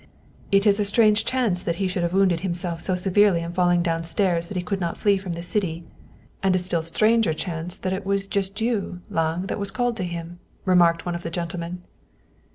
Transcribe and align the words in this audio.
"It 0.51 0.65
is 0.65 0.79
a 0.79 0.83
strange 0.83 1.25
chance 1.25 1.61
that 1.61 1.75
he 1.75 1.87
should 1.87 2.01
have 2.01 2.11
wounded 2.15 2.39
himself 2.39 2.81
so 2.81 2.95
severely 2.95 3.41
in 3.41 3.53
falling 3.53 3.83
downstairs 3.83 4.47
that 4.47 4.57
he 4.57 4.63
could 4.63 4.79
not 4.81 4.97
flee 4.97 5.15
from 5.15 5.33
the 5.33 5.43
city. 5.43 5.83
And 6.41 6.55
a 6.55 6.57
still 6.57 6.81
stranger 6.81 7.33
chance 7.33 7.77
that 7.77 7.93
it 7.93 8.03
was 8.03 8.25
just 8.25 8.59
you, 8.61 8.71
German 8.73 8.81
Mystery 8.89 9.05
Stories 9.05 9.15
Lange, 9.15 9.45
that 9.49 9.59
was 9.59 9.69
called 9.69 9.97
to 9.97 10.03
him," 10.03 10.39
remarked 10.65 11.05
one 11.05 11.13
of 11.13 11.21
the 11.21 11.29
gentle 11.29 11.59
men. 11.59 11.83